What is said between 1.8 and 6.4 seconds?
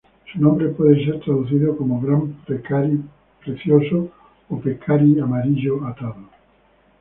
"Gran Pecarí Precioso" o "Pecarí Amarillo Atado".